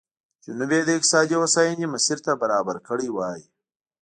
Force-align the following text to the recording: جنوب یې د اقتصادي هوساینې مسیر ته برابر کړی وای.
جنوب 0.43 0.71
یې 0.75 0.81
د 0.85 0.89
اقتصادي 0.97 1.35
هوساینې 1.37 1.87
مسیر 1.93 2.17
ته 2.25 2.31
برابر 2.41 2.75
کړی 2.87 3.09
وای. 3.11 3.41